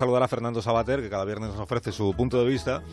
saludar 0.00 0.22
a 0.22 0.28
Fernando 0.28 0.62
Sabater, 0.62 1.00
que 1.00 1.10
cada 1.10 1.24
viernes 1.24 1.50
nos 1.50 1.58
ofrece 1.58 1.90
su 1.90 2.14
punto 2.14 2.40
de 2.40 2.48
vista 2.48 2.84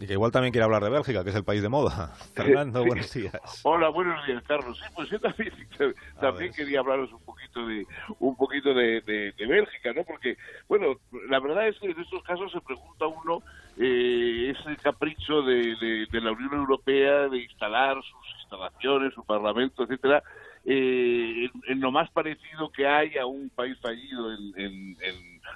y 0.00 0.06
que 0.08 0.14
igual 0.14 0.32
también 0.32 0.50
quiere 0.50 0.64
hablar 0.64 0.82
de 0.82 0.90
Bélgica, 0.90 1.22
que 1.22 1.30
es 1.30 1.36
el 1.36 1.44
país 1.44 1.62
de 1.62 1.68
moda. 1.68 2.08
Fernando, 2.34 2.84
buenos 2.84 3.14
días. 3.14 3.60
Hola, 3.62 3.88
buenos 3.90 4.26
días, 4.26 4.42
Carlos. 4.48 4.76
Sí, 4.76 4.92
pues 4.92 5.08
yo 5.10 5.20
también, 5.20 5.52
también 6.20 6.52
quería 6.52 6.80
hablaros 6.80 7.12
un 7.12 7.20
poquito 7.20 7.64
de 7.68 7.86
un 8.18 8.34
poquito 8.34 8.74
de, 8.74 9.32
Bélgica, 9.38 9.92
¿no? 9.92 10.02
Porque, 10.02 10.36
bueno, 10.66 10.96
la 11.28 11.38
verdad 11.38 11.68
es 11.68 11.78
que 11.78 11.86
en 11.86 12.00
estos 12.00 12.20
casos 12.24 12.50
se 12.50 12.60
pregunta 12.60 13.06
uno 13.06 13.44
eh, 13.78 14.52
ese 14.52 14.76
capricho 14.82 15.42
de, 15.42 16.08
la 16.10 16.32
Unión 16.32 16.54
Europea 16.54 17.28
de 17.28 17.44
instalar 17.44 17.94
sus 17.94 18.40
instalaciones, 18.40 19.14
su 19.14 19.24
parlamento, 19.24 19.84
etcétera, 19.84 20.20
eh, 20.64 21.48
en, 21.68 21.80
lo 21.80 21.90
más 21.90 22.10
parecido 22.10 22.70
que 22.70 22.86
hay 22.86 23.16
a 23.16 23.24
un 23.24 23.50
país 23.50 23.78
fallido, 23.80 24.32
en, 24.56 24.96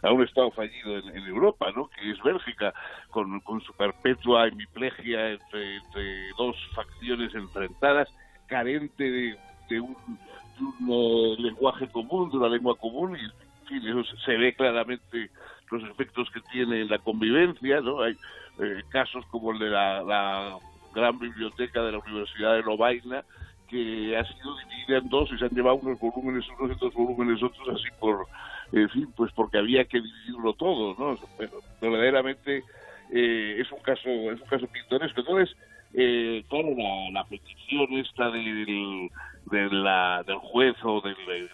a 0.05 0.13
un 0.13 0.23
Estado 0.23 0.51
fallido 0.51 0.99
en, 0.99 1.27
Europa, 1.27 1.73
¿no? 1.75 1.89
que 1.89 2.11
es 2.11 2.23
Bélgica, 2.23 2.75
con, 3.11 3.41
su 3.63 3.73
perpetua 3.73 4.49
hemiplegia 4.49 5.31
entre, 5.31 5.81
dos 6.37 6.57
facciones 6.75 7.35
enfrentadas, 7.35 8.09
carente 8.47 9.37
de, 9.69 9.81
un, 9.81 9.97
eh, 10.61 11.37
lenguaje 11.39 11.89
común, 11.89 12.31
de 12.31 12.37
una 12.37 12.49
lengua 12.49 12.77
común, 12.77 13.17
y 13.17 13.25
en 13.25 13.83
fin, 13.83 13.89
eso 13.89 14.17
se 14.25 14.37
ve 14.37 14.55
claramente 14.55 15.31
los 15.71 15.83
efectos 15.85 16.29
que 16.31 16.41
tiene 16.53 16.83
en 16.83 16.89
la 16.89 16.99
convivencia, 16.99 17.81
¿no? 17.81 18.03
Hay 18.03 18.13
eh, 18.61 18.83
casos 18.91 19.25
como 19.31 19.53
el 19.53 19.59
de 19.59 19.71
la, 19.71 20.03
la 20.03 20.59
gran 20.95 21.19
biblioteca 21.19 21.83
de 21.83 21.93
la 21.93 21.99
Universidad 21.99 22.55
de 22.55 22.63
Lovaina, 22.63 23.25
que 23.69 24.17
ha 24.17 24.25
sido 24.25 24.57
dividida 24.59 24.99
en 24.99 25.09
dos 25.09 25.31
y 25.33 25.39
se 25.39 25.47
han 25.47 25.51
llevado 25.51 25.77
unos 25.77 25.99
volúmenes 25.99 26.45
unos 26.59 26.71
y 26.71 26.75
otros 26.75 26.95
volúmenes 26.95 27.43
otros 27.43 27.69
así 27.69 27.89
por 27.99 28.27
en 28.75 28.89
fin 28.91 29.13
pues 29.17 29.33
porque 29.33 29.59
había 29.59 29.85
que 29.85 30.01
dividirlo 30.01 30.53
todo 30.55 30.95
no 30.99 31.19
bueno, 31.37 31.53
verdaderamente 31.81 32.63
eh, 33.13 33.57
es 33.61 33.71
un 33.71 33.81
caso 33.81 34.09
es 34.09 34.41
un 34.41 34.49
caso 34.49 34.67
pintoresco. 34.67 35.21
Entonces 35.21 35.57
eh, 35.93 36.45
claro 36.49 36.75
la, 37.13 37.25
petición 37.25 37.93
esta 37.95 38.31
del 38.31 39.11
del 39.51 40.39
juez 40.39 40.75
o 40.83 41.01
del, 41.01 41.51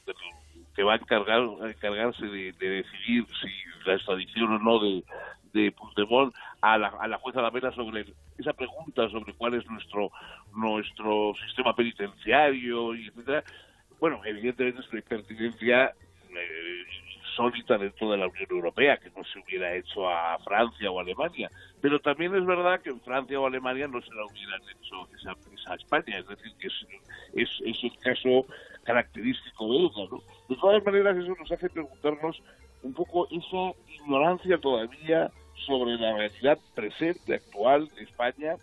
que 0.74 0.82
va 0.82 0.94
a 0.94 0.96
encargar 0.96 1.42
encargarse 1.68 2.24
de, 2.24 2.52
de 2.52 2.68
decidir 2.68 3.27
si 3.40 3.48
la 3.86 3.94
extradición 3.94 4.52
o 4.52 4.58
no 4.58 4.78
de, 4.78 5.05
de 5.52 5.72
Puigdemont 5.72 6.34
a 6.60 6.78
la, 6.78 6.88
a 6.88 7.08
la 7.08 7.18
jueza 7.18 7.42
Lamela 7.42 7.72
sobre 7.72 8.06
esa 8.38 8.52
pregunta 8.55 9.08
sobre 9.10 9.34
cuál 9.34 9.55
es 9.55 9.68
nuestro 9.68 10.10
nuestro 10.55 11.34
sistema 11.46 11.74
penitenciario 11.74 12.94
y 12.94 13.08
etcétera 13.08 13.44
bueno 13.98 14.20
evidentemente 14.24 14.80
es 14.80 14.92
una 14.92 15.02
pertinencia 15.02 15.86
eh, 15.86 16.09
insólita 17.41 17.78
dentro 17.78 18.10
de 18.10 18.19
la 18.19 18.28
Unión 18.28 18.46
Europea 18.50 18.96
que 18.98 19.10
no 19.10 19.24
se 19.24 19.38
hubiera 19.38 19.74
hecho 19.74 20.08
a 20.08 20.38
Francia 20.41 20.91
o 20.91 21.00
Alemania 21.00 21.50
pero 21.80 21.98
también 22.00 22.34
es 22.34 22.44
verdad 22.44 22.80
que 22.80 22.91
en 22.91 23.00
Francia 23.00 23.41
o 23.41 23.46
Alemania 23.46 23.88
no 23.88 24.00
se 24.00 24.14
la 24.14 24.27
hubieran 24.27 24.60
hecho 24.62 25.08
esa, 25.19 25.34
esa 25.55 25.74
España 25.74 26.18
es 26.18 26.28
decir 26.28 26.52
que 26.58 26.66
es, 26.66 26.86
es, 27.34 27.48
es 27.64 27.84
el 27.84 27.98
caso 27.98 28.46
característico 28.84 29.72
de 29.72 29.78
ella 29.78 30.08
¿no? 30.11 30.22
de 30.48 30.56
todas 30.56 30.84
maneras 30.84 31.16
eso 31.16 31.34
nos 31.38 31.50
hace 31.50 31.70
preguntarnos 31.70 32.42
un 32.83 32.94
poco 32.94 33.27
esa 33.30 33.78
ignorancia 33.88 34.58
todavía 34.58 35.30
sobre 35.66 35.96
la 35.96 36.16
realidad 36.16 36.58
presente, 36.74 37.34
actual 37.34 37.88
de 37.88 38.02
España, 38.02 38.56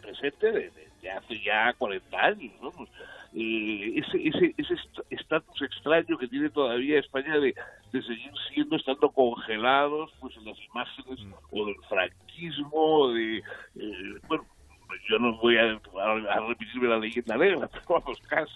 presente 0.00 0.52
de, 0.52 0.70
hace 1.10 1.40
ya 1.40 1.72
40 1.74 2.18
años, 2.18 2.52
¿no? 2.60 2.70
Pues, 2.70 2.88
eh, 3.34 3.94
ese 3.96 4.28
ese 4.28 4.54
ese 4.58 4.74
estatus 5.10 5.62
extraño 5.62 6.18
que 6.18 6.28
tiene 6.28 6.50
todavía 6.50 6.98
España 6.98 7.38
de, 7.38 7.54
de 7.92 8.02
seguir 8.02 8.32
siendo 8.52 8.76
estando 8.76 9.10
congelados 9.10 10.12
pues 10.20 10.36
en 10.36 10.44
las 10.46 10.58
imágenes 10.64 11.20
mm. 11.24 11.32
o 11.50 11.66
del 11.66 11.76
franquismo 11.88 13.08
de 13.12 13.38
eh, 13.38 14.20
bueno 14.28 14.44
yo 15.08 15.18
no 15.18 15.36
voy 15.38 15.56
a, 15.56 15.80
a, 16.32 16.40
repetirme 16.48 16.88
la 16.88 16.98
leyenda 16.98 17.36
negra, 17.36 17.68
pero 17.72 17.84
vamos, 17.88 18.20
casi. 18.28 18.52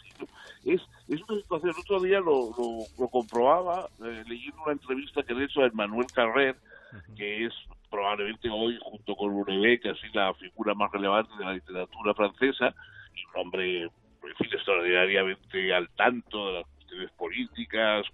Es, 0.64 0.82
es 1.08 1.22
una 1.28 1.40
situación, 1.40 1.70
el 1.74 1.80
otro 1.80 2.00
día 2.00 2.20
lo, 2.20 2.50
lo, 2.98 3.08
comprobaba 3.08 3.88
eh, 4.04 4.24
leyendo 4.26 4.62
una 4.62 4.72
entrevista 4.72 5.22
que 5.22 5.34
le 5.34 5.42
he 5.42 5.44
hecho 5.46 5.62
a 5.62 5.66
Emmanuel 5.66 6.06
Carrer, 6.12 6.56
que 7.16 7.46
es 7.46 7.52
probablemente 7.90 8.48
hoy, 8.50 8.78
junto 8.82 9.14
con 9.16 9.30
Lunevé, 9.30 9.78
casi 9.80 10.08
la 10.12 10.34
figura 10.34 10.74
más 10.74 10.90
relevante 10.92 11.32
de 11.38 11.44
la 11.44 11.52
literatura 11.52 12.14
francesa, 12.14 12.74
y 13.14 13.24
un 13.24 13.40
hombre, 13.40 13.90
fin, 14.36 14.48
extraordinariamente 14.52 15.74
al 15.74 15.88
tanto 15.90 16.46
de 16.46 16.52
las 16.54 16.66
cuestiones 16.66 17.10
políticas, 17.12 18.06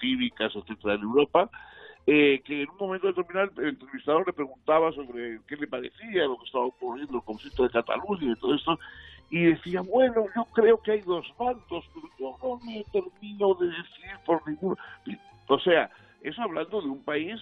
cívicas, 0.00 0.52
etcétera, 0.54 0.94
en 0.94 1.02
Europa, 1.02 1.50
eh, 2.06 2.42
que 2.44 2.62
en 2.62 2.70
un 2.70 2.76
momento 2.78 3.06
determinado 3.06 3.50
el 3.58 3.68
entrevistador 3.68 4.26
le 4.26 4.32
preguntaba 4.32 4.92
sobre 4.92 5.40
qué 5.46 5.56
le 5.56 5.66
parecía 5.66 6.24
lo 6.24 6.36
que 6.38 6.46
estaba 6.46 6.64
ocurriendo, 6.64 7.18
el 7.18 7.24
conflicto 7.24 7.62
de 7.62 7.70
Cataluña 7.70 8.32
y 8.32 8.40
todo 8.40 8.54
esto, 8.54 8.78
y 9.30 9.44
decía, 9.44 9.80
bueno, 9.80 10.26
yo 10.36 10.44
creo 10.52 10.82
que 10.82 10.92
hay 10.92 11.00
dos 11.00 11.26
bandos, 11.38 11.84
pero 11.94 12.08
yo 12.18 12.36
no 12.42 12.60
me 12.66 12.84
termino 12.92 13.54
de 13.54 13.66
decir 13.68 14.10
por 14.26 14.46
ninguno. 14.46 14.76
O 15.48 15.58
sea, 15.60 15.90
eso 16.22 16.42
hablando 16.42 16.80
de 16.80 16.88
un 16.88 17.04
país, 17.04 17.40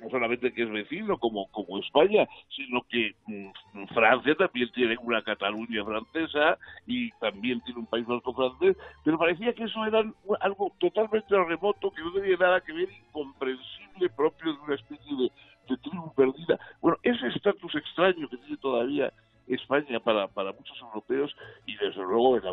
no 0.00 0.10
solamente 0.10 0.52
que 0.52 0.62
es 0.62 0.70
vecino 0.70 1.18
como, 1.18 1.48
como 1.50 1.78
España, 1.78 2.26
sino 2.54 2.82
que 2.88 3.14
mm, 3.26 3.86
Francia 3.94 4.34
también 4.36 4.70
tiene 4.72 4.96
una 5.02 5.22
Cataluña 5.22 5.84
francesa 5.84 6.58
y 6.86 7.10
también 7.12 7.60
tiene 7.62 7.80
un 7.80 7.86
país 7.86 8.06
vasco 8.06 8.32
francés, 8.32 8.76
pero 9.04 9.18
parecía 9.18 9.52
que 9.52 9.64
eso 9.64 9.84
era 9.84 10.04
algo 10.40 10.72
totalmente 10.78 11.36
remoto, 11.36 11.90
que 11.90 12.02
no 12.02 12.12
tenía 12.12 12.36
nada 12.36 12.60
que 12.60 12.72
ver, 12.72 12.88
incomprensible, 12.90 14.08
propio 14.16 14.54
de 14.54 14.60
una 14.60 14.74
especie 14.74 15.16
de, 15.16 15.30
tribu 15.78 16.12
perdida. 16.14 16.58
Bueno, 16.82 16.98
ese 17.02 17.28
estatus 17.28 17.74
extraño 17.74 18.28
que 18.28 18.36
tiene 18.36 18.58
todavía 18.58 19.10
España 19.46 20.00
para, 20.00 20.28
para 20.28 20.52
muchos 20.52 20.78
europeos 20.80 21.34
y 21.66 21.76
desde 21.76 22.02
luego 22.02 22.36
en, 22.36 22.44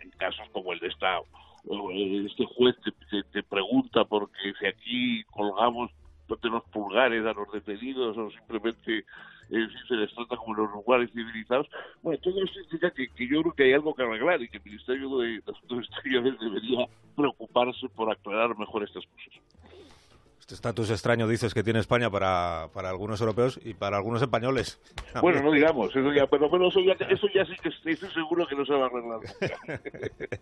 en 0.00 0.10
casos 0.12 0.48
como 0.52 0.72
el 0.72 0.78
de 0.78 0.88
esta 0.88 1.20
este 2.26 2.44
juez 2.56 2.74
te, 2.82 3.22
te, 3.24 3.42
pregunta 3.42 4.04
porque 4.04 4.52
si 4.58 4.66
aquí 4.66 5.24
colgamos 5.30 5.90
de 6.28 6.36
los 7.08 7.20
pulgares 7.20 7.26
a 7.26 7.32
los 7.32 7.52
detenidos 7.52 8.16
o 8.16 8.30
simplemente 8.30 9.04
eh, 9.50 9.66
si 9.68 9.88
se 9.88 9.94
les 9.94 10.14
trata 10.14 10.36
como 10.36 10.54
los 10.54 10.70
lugares 10.70 11.10
civilizados. 11.12 11.68
Bueno, 12.02 12.18
todo 12.22 12.42
esto 12.42 12.54
significa 12.54 12.90
que, 12.90 13.08
que, 13.08 13.28
yo 13.28 13.42
creo 13.42 13.54
que 13.54 13.64
hay 13.64 13.72
algo 13.74 13.94
que 13.94 14.02
arreglar 14.02 14.42
y 14.42 14.48
que 14.48 14.58
el 14.58 14.64
Ministerio 14.64 15.18
de 15.18 15.42
Asuntos 15.46 15.86
Exteriores 15.88 16.38
debería 16.40 16.86
preocuparse 17.16 17.88
por 17.90 18.10
aclarar 18.10 18.56
mejor 18.56 18.84
estas 18.84 19.04
cosas. 19.06 19.42
Este 20.40 20.54
estatus 20.54 20.90
extraño 20.90 21.28
dices 21.28 21.54
que 21.54 21.62
tiene 21.62 21.78
España 21.78 22.10
para, 22.10 22.68
para 22.74 22.90
algunos 22.90 23.20
europeos 23.20 23.60
y 23.64 23.74
para 23.74 23.96
algunos 23.96 24.20
españoles. 24.22 24.80
Bueno, 25.20 25.40
no 25.40 25.52
digamos, 25.52 25.94
eso 25.94 26.12
ya, 26.12 26.26
pero, 26.26 26.46
eso, 26.68 26.80
ya, 26.80 26.94
eso 27.06 27.26
ya 27.32 27.46
sí 27.46 27.52
que 27.62 27.68
estoy 27.68 28.10
seguro 28.10 28.46
que 28.46 28.56
no 28.56 28.66
se 28.66 28.72
va 28.72 28.84
a 28.84 28.86
arreglar. 28.86 29.20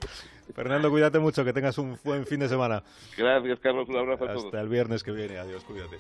Fernando, 0.54 0.91
cuídate 0.91 1.19
mucho, 1.19 1.44
que 1.44 1.53
tengas 1.53 1.77
un 1.78 1.98
buen 2.03 2.25
fin 2.25 2.41
de 2.41 2.48
semana. 2.48 2.82
Gracias, 3.16 3.60
Carlos, 3.60 3.88
un 3.88 3.98
abrazo 3.98 4.25
a 4.25 4.28
todos. 4.32 4.44
Hasta 4.47 4.60
el 4.60 4.69
viernes 4.69 5.03
que 5.03 5.12
viene, 5.12 5.38
adiós, 5.38 5.65
cuídate. 5.65 5.98